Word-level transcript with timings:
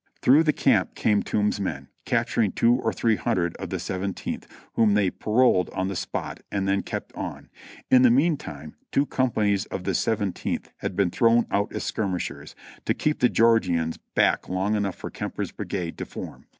Through 0.23 0.45
the 0.45 0.51
camp 0.51 0.95
came 0.95 1.21
Toombs's 1.21 1.59
men, 1.61 1.87
capturing 2.05 2.53
two 2.53 2.73
or 2.73 2.91
three 2.91 3.17
hundred 3.17 3.55
of 3.57 3.69
the 3.69 3.77
Seventeenth, 3.77 4.47
whom 4.73 4.95
they 4.95 5.11
paroled 5.11 5.69
on 5.75 5.89
the 5.89 5.95
spot 5.95 6.39
and 6.51 6.67
then 6.67 6.81
kept 6.81 7.13
on; 7.13 7.51
in 7.91 8.01
the 8.01 8.09
meantime 8.09 8.73
two 8.91 9.05
companies 9.05 9.65
of 9.67 9.83
the 9.83 9.93
Seven 9.93 10.33
teenth 10.33 10.73
had 10.77 10.95
been 10.95 11.11
thrown 11.11 11.45
out 11.51 11.71
as 11.71 11.83
skirmishers, 11.83 12.55
to 12.85 12.95
keep 12.95 13.19
the 13.19 13.29
Georgians 13.29 13.99
back 14.15 14.49
long 14.49 14.73
enough 14.73 14.95
for 14.95 15.11
Kemper's 15.11 15.51
brigade 15.51 15.99
to 15.99 16.05
form. 16.05 16.47